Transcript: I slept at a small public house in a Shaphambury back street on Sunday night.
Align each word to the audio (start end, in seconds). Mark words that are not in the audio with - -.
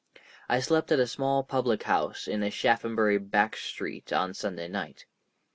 I 0.49 0.61
slept 0.61 0.91
at 0.91 0.99
a 0.99 1.05
small 1.05 1.43
public 1.43 1.83
house 1.83 2.27
in 2.27 2.41
a 2.41 2.49
Shaphambury 2.49 3.19
back 3.19 3.55
street 3.55 4.11
on 4.11 4.33
Sunday 4.33 4.67
night. 4.67 5.05